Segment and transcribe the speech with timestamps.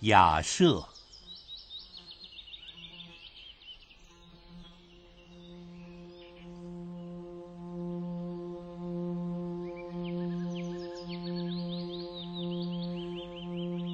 [0.00, 0.84] 雅舍。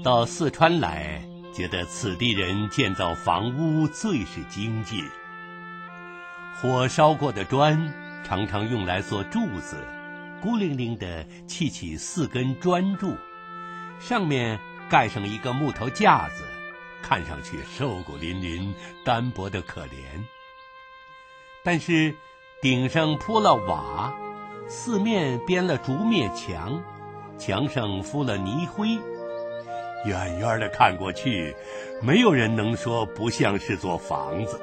[0.04, 1.20] 到四川来，
[1.52, 5.04] 觉得此地人建造房屋最是精进。
[6.54, 7.92] 火烧过的砖
[8.24, 9.76] 常常用来做柱子，
[10.40, 13.16] 孤零零的砌起四根砖柱，
[13.98, 16.44] 上面盖上一个木头架子，
[17.02, 18.72] 看上去瘦骨嶙峋、
[19.04, 20.24] 单薄的可怜。
[21.64, 22.14] 但是
[22.62, 24.14] 顶上铺了瓦，
[24.68, 26.82] 四面编了竹篾墙，
[27.38, 28.98] 墙上敷了泥灰。
[30.04, 31.56] 远远的看过去，
[32.00, 34.60] 没有人能说不像是座房子。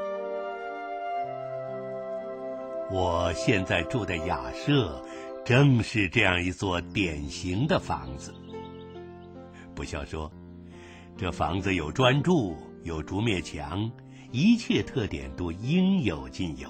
[2.90, 5.04] 我现在住的雅舍，
[5.44, 8.34] 正是这样一座典型的房子。
[9.74, 10.32] 不消说，
[11.18, 13.90] 这房子有砖柱，有竹篾墙，
[14.32, 16.70] 一切特点都应有尽有。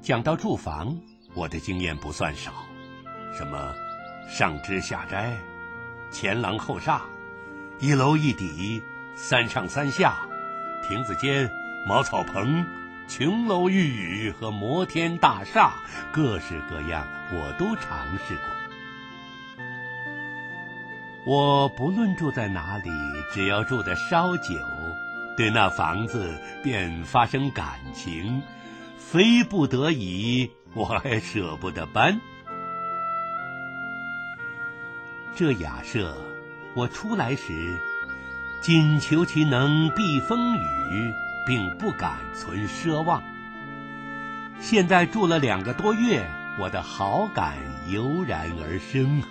[0.00, 0.96] 讲到住房，
[1.34, 2.52] 我的经验不算少，
[3.36, 3.74] 什么？
[4.28, 5.36] 上枝下斋，
[6.10, 7.02] 前廊后厦，
[7.80, 8.82] 一楼一底，
[9.16, 10.18] 三上三下，
[10.86, 11.50] 亭子间，
[11.86, 12.62] 茅草棚，
[13.08, 15.72] 琼楼玉宇和摩天大厦，
[16.12, 18.67] 各式各样，我都尝试过。
[21.28, 22.90] 我不论住在哪里，
[23.30, 24.54] 只要住的稍久，
[25.36, 28.40] 对那房子便发生感情，
[28.96, 32.18] 非不得已，我还舍不得搬。
[35.36, 36.16] 这雅舍，
[36.74, 37.78] 我出来时，
[38.62, 41.12] 仅求其能避风雨，
[41.46, 43.22] 并不敢存奢望。
[44.60, 46.26] 现在住了两个多月，
[46.58, 47.58] 我的好感
[47.90, 49.22] 油然而生。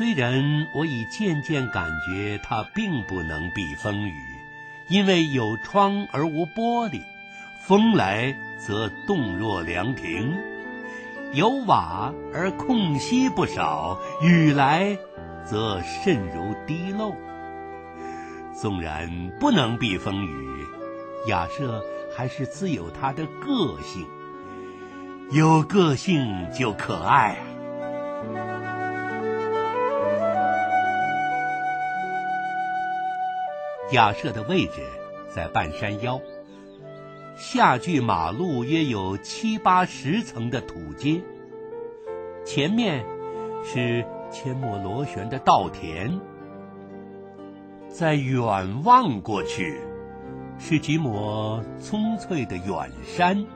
[0.00, 4.14] 虽然我已渐渐感觉它并不能避风雨，
[4.88, 7.02] 因为有窗而无玻璃，
[7.66, 10.34] 风来则动若凉亭。
[11.34, 14.96] 有瓦而空隙不少，雨来
[15.44, 17.14] 则渗如滴漏。
[18.54, 20.64] 纵然不能避风雨，
[21.28, 21.84] 雅舍
[22.16, 24.06] 还是自有它的个性。
[25.30, 27.36] 有个性就可爱。
[33.92, 34.82] 雅舍的位置
[35.28, 36.20] 在半山腰。
[37.36, 41.22] 下距马路约有七八十层的土阶，
[42.44, 43.04] 前面
[43.64, 46.20] 是阡陌螺旋的稻田，
[47.88, 49.80] 在远望过去，
[50.58, 53.46] 是几抹葱翠的远山，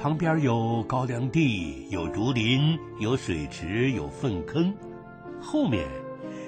[0.00, 4.74] 旁边有高粱地，有竹林，有水池，有粪坑，
[5.40, 5.86] 后面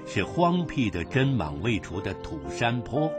[0.06, 3.10] 是荒僻的针网未除的土山坡。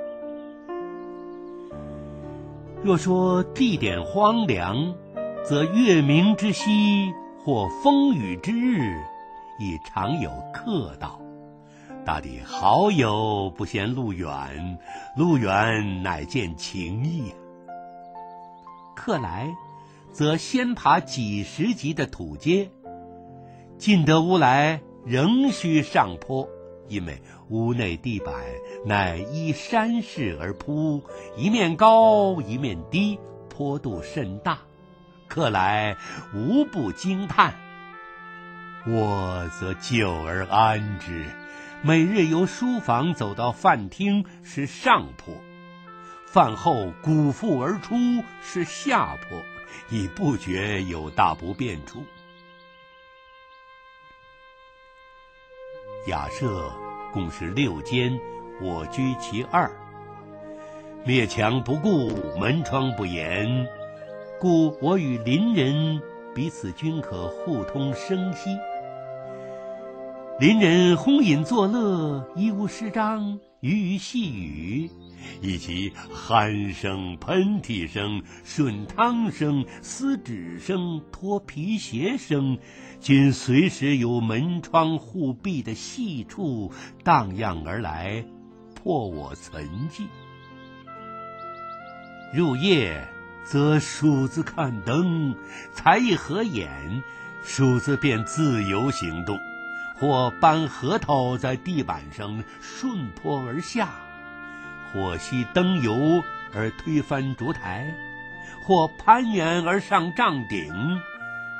[2.83, 4.95] 若说地点荒凉，
[5.43, 7.11] 则月明之夕
[7.43, 8.95] 或风雨之日，
[9.59, 11.19] 亦常有客到。
[12.05, 14.79] 大抵好友不嫌路远，
[15.17, 17.33] 路远乃见情谊。
[18.95, 19.49] 客来，
[20.13, 22.69] 则先爬几十级的土阶，
[23.77, 26.47] 进得屋来，仍需上坡。
[26.87, 28.33] 因为屋内地板
[28.85, 31.03] 乃依山势而铺，
[31.35, 34.59] 一面高一面低，坡度甚大，
[35.27, 35.95] 客来
[36.33, 37.53] 无不惊叹。
[38.85, 41.25] 我则久而安之，
[41.81, 45.33] 每日由书房走到饭厅是上坡，
[46.25, 47.95] 饭后鼓腹而出
[48.41, 49.41] 是下坡，
[49.89, 52.03] 已不觉有大不便处。
[56.07, 56.71] 雅舍
[57.11, 58.17] 共是六间，
[58.61, 59.69] 我居其二。
[61.05, 62.09] 灭墙不顾，
[62.39, 63.67] 门窗不严，
[64.39, 66.01] 故我与邻人
[66.33, 68.57] 彼此均可互通声息。
[70.39, 74.89] 邻人轰饮作乐，一无诗章，鱼鱼细语。
[75.41, 82.57] 以及鼾声、喷嚏声、吮汤声、撕纸声、脱皮鞋声，
[82.99, 86.71] 均随时由门窗互闭的细处
[87.03, 88.25] 荡漾而来，
[88.75, 90.07] 破我沉寂。
[92.33, 93.07] 入夜，
[93.45, 95.35] 则鼠子看灯，
[95.73, 97.01] 才一合眼，
[97.43, 99.39] 鼠子便自由行动，
[99.97, 103.89] 或搬核桃在地板上顺坡而下。
[104.91, 106.23] 或熄灯油
[106.53, 107.93] 而推翻烛台，
[108.63, 110.73] 或攀援而上帐顶，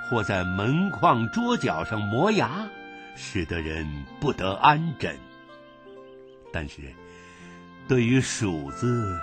[0.10, 2.68] 或在门框桌角上磨牙，
[3.16, 3.88] 使得人
[4.20, 5.18] 不得安枕。
[6.52, 6.82] 但是，
[7.88, 9.20] 对于鼠子，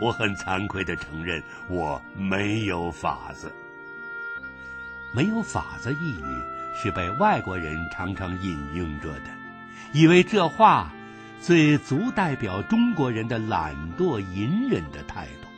[0.00, 3.52] 我很惭愧的承认，我没有法子。
[5.12, 6.24] 没有法子一语
[6.74, 9.30] 是被外国人常常引用着的，
[9.92, 10.92] 以为这话
[11.40, 15.48] 最足代表中国人的懒惰隐忍的态度。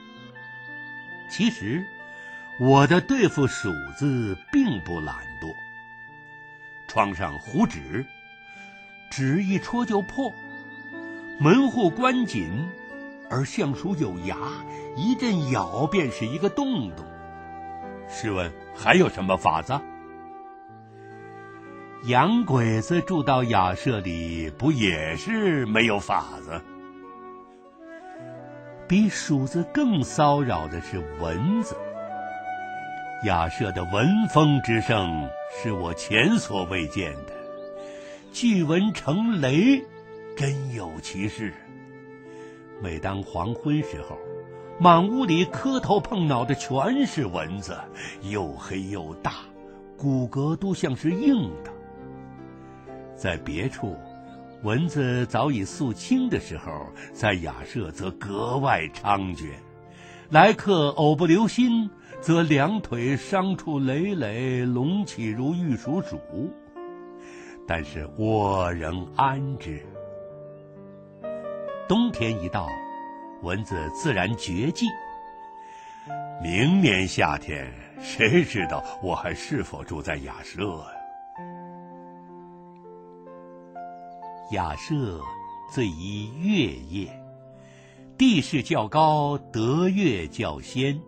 [1.28, 1.84] 其实，
[2.60, 5.52] 我的对付鼠子并不懒惰。
[6.86, 8.04] 窗上糊纸，
[9.10, 10.32] 纸一戳就破；
[11.40, 12.68] 门户关紧，
[13.28, 14.36] 而橡鼠有牙，
[14.96, 17.04] 一阵咬便是一个洞洞。
[18.08, 19.72] 试问还有什么法子？
[22.06, 26.60] 洋鬼子住到雅舍里，不也是没有法子？
[28.88, 31.76] 比鼠子更骚扰的是蚊子。
[33.24, 35.28] 雅舍的蚊风之盛。
[35.54, 37.32] 是我前所未见的，
[38.32, 39.84] 巨蚊成雷，
[40.34, 41.52] 真有其事。
[42.80, 44.18] 每当黄昏时候，
[44.80, 47.76] 满屋里磕头碰脑的全是蚊子，
[48.22, 49.34] 又黑又大，
[49.98, 51.70] 骨骼都像是硬的。
[53.16, 53.96] 在别处，
[54.62, 59.50] 蚊子早已肃清的时候，在雅舍则格外猖獗，
[60.30, 61.90] 来客偶不留心。
[62.20, 66.20] 则两腿伤处累累，隆起如玉鼠鼠。
[67.66, 69.84] 但是我仍安之。
[71.88, 72.68] 冬天一到，
[73.42, 74.86] 蚊子自然绝迹。
[76.40, 77.68] 明年夏天，
[78.00, 81.01] 谁知道我还是否住在雅舍呀？
[84.52, 85.18] 雅舍
[85.72, 87.22] 最宜月夜，
[88.18, 91.00] 地势较高，得月较先。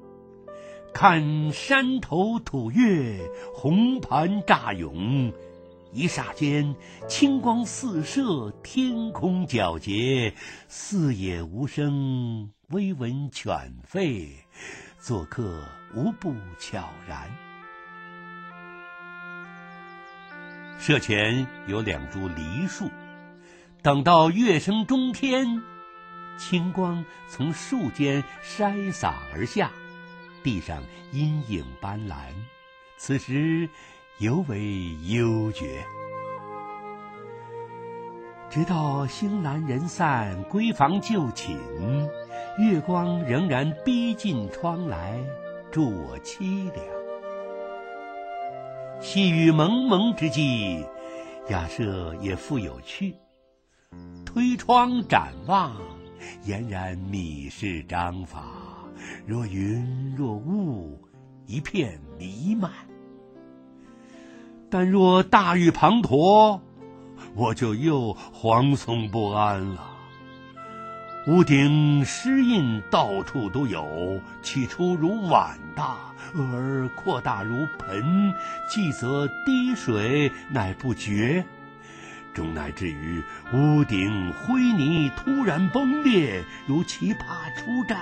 [0.94, 3.20] 看山头吐月，
[3.54, 5.30] 红盘乍涌，
[5.92, 6.74] 一霎间
[7.06, 10.32] 清光四射，天空皎洁，
[10.66, 13.54] 四野无声，微闻犬
[13.86, 14.30] 吠，
[14.98, 15.62] 作客
[15.94, 17.30] 无不悄然。
[20.78, 22.88] 舍前有两株梨树，
[23.84, 25.62] 等到月升中天，
[26.38, 29.70] 清光从树间筛洒而下。
[30.42, 30.82] 地上
[31.12, 32.14] 阴影斑斓，
[32.96, 33.68] 此时
[34.20, 35.84] 尤为幽绝。
[38.48, 41.54] 直到星阑人散，闺房就寝，
[42.58, 45.22] 月光仍然逼近窗来，
[45.70, 46.82] 助我凄凉。
[49.02, 50.86] 细雨蒙蒙之际，
[51.50, 53.14] 雅舍也复有趣。
[54.34, 55.76] 推窗展望，
[56.44, 58.42] 俨然米氏章法。
[59.24, 61.00] 若云若雾，
[61.46, 62.68] 一片弥漫；
[64.68, 66.58] 但若大雨滂沱，
[67.36, 69.86] 我就又惶悚不安了。
[71.28, 75.96] 屋顶湿印到处都有，起初如碗大，
[76.34, 78.34] 而扩大如盆，
[78.68, 81.44] 继则滴水乃不绝，
[82.34, 83.22] 终乃至于
[83.52, 87.98] 屋顶灰泥突然崩裂，如奇葩出战。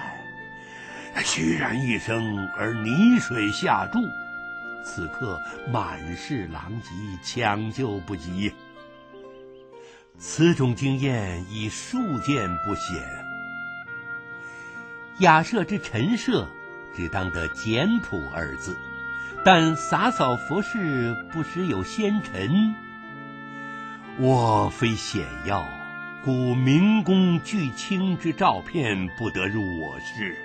[1.23, 4.01] 虚然一声，而泥水下注，
[4.85, 5.39] 此刻
[5.71, 6.91] 满是狼藉，
[7.23, 8.53] 抢救不及。
[10.19, 13.03] 此种经验已数见不鲜。
[15.19, 16.49] 雅舍之陈设，
[16.97, 18.77] 只当得简朴二字，
[19.45, 22.75] 但洒扫佛事，不时有仙尘。
[24.19, 25.67] 我非显要，
[26.23, 30.37] 故明公巨卿之照片，不得入我室。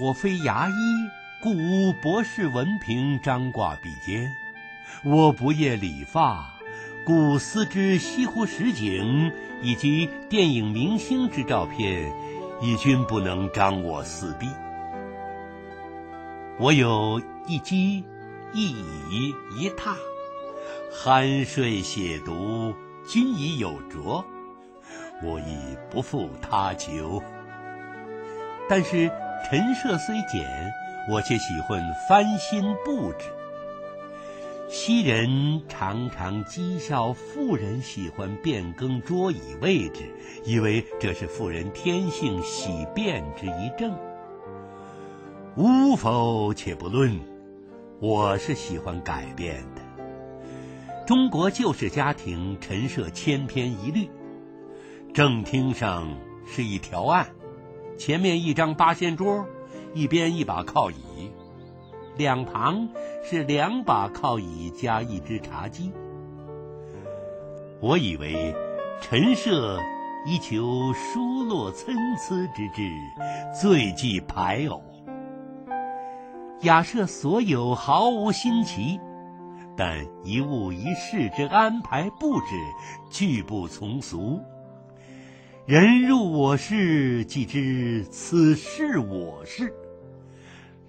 [0.00, 0.72] 我非牙医，
[1.40, 4.26] 故无博士文凭张挂笔尖；
[5.04, 6.54] 我不业理发，
[7.04, 12.12] 故思之西湖十景以及电影明星之照片，
[12.60, 14.48] 亦均不能张我四壁。
[16.58, 18.04] 我有一机、
[18.52, 19.94] 一椅、一榻，
[20.92, 22.74] 酣睡写读
[23.06, 24.24] 均已有着，
[25.22, 27.22] 我亦不负他求。
[28.68, 29.10] 但是。
[29.48, 30.70] 陈设虽简，
[31.08, 33.24] 我却喜欢翻新布置。
[34.68, 40.14] 昔人常常讥笑妇人喜欢变更桌椅位置，
[40.44, 43.98] 以为这是妇人天性喜变之一症。
[45.56, 47.18] 无否且不论，
[47.98, 49.89] 我是喜欢改变的。
[51.06, 54.08] 中国旧式家庭陈设千篇一律，
[55.12, 56.08] 正厅上
[56.46, 57.28] 是一条案。
[57.98, 59.46] 前面一张八仙桌，
[59.92, 61.32] 一边一把靠椅，
[62.16, 62.88] 两旁
[63.24, 65.92] 是两把靠椅加一只茶几。
[67.80, 68.54] 我以为
[69.00, 69.80] 陈设
[70.26, 72.88] 以求疏落参差之志，
[73.60, 74.82] 最忌排偶。
[76.60, 79.00] 雅舍所有毫无新奇，
[79.82, 82.48] 但一物一事之安排布置，
[83.10, 84.38] 俱不从俗。
[85.64, 89.74] 人入我室，即知此是我室。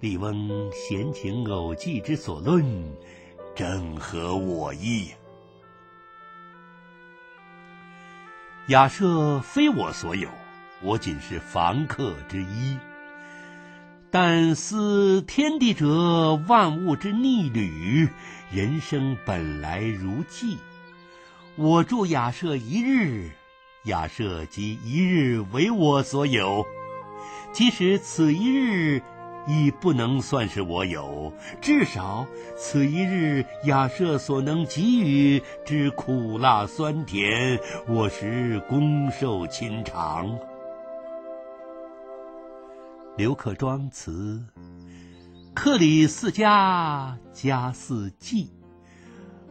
[0.00, 2.62] 李翁闲情偶寄之所论，
[3.54, 5.12] 正合我意。
[8.68, 10.28] 雅舍非我所有，
[10.82, 12.76] 我仅是房客之一。
[14.14, 18.06] 但思天地者，万物之逆旅，
[18.52, 20.58] 人生本来如寄。
[21.56, 23.30] 我住雅舍一日，
[23.84, 26.66] 雅舍即一日为我所有。
[27.54, 29.00] 即使此一日
[29.48, 40.38] 亦不能算是我有，至少此一日雅舍所能给予之苦辣酸甜，我实公受亲尝。
[43.14, 44.42] 刘克庄词：
[45.54, 48.50] 客里似家，家似寄。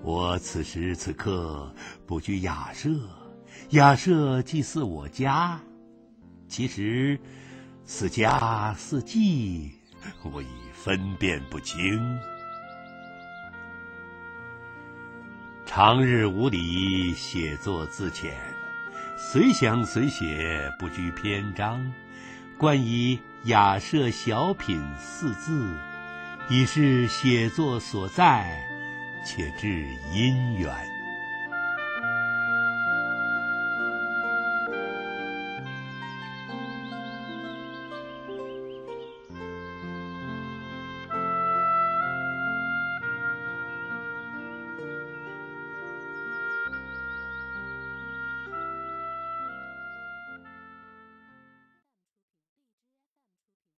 [0.01, 1.71] 我此时此刻
[2.07, 2.89] 不居雅舍，
[3.69, 5.61] 雅舍即似我家。
[6.47, 7.19] 其实
[7.85, 9.73] 似家似寄，
[10.23, 12.19] 我已分辨不清。
[15.67, 18.31] 长日无理，写作自遣，
[19.19, 21.93] 随想随写，不拘篇章。
[22.61, 25.75] 冠以雅舍小品四字，
[26.47, 28.55] 已是写作所在，
[29.25, 30.90] 且至因缘。